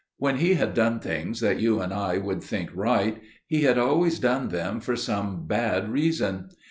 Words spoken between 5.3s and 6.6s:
bad reason.